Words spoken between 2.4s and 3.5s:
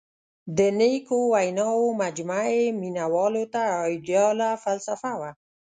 یې مینوالو